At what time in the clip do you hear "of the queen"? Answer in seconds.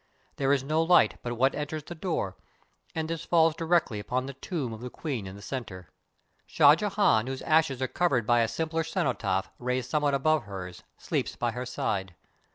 4.73-5.27